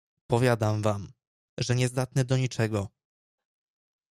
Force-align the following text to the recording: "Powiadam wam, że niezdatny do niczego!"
"Powiadam 0.27 0.81
wam, 0.81 1.11
że 1.59 1.75
niezdatny 1.75 2.25
do 2.25 2.37
niczego!" 2.37 2.87